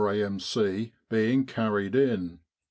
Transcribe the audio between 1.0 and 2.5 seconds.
being carried in.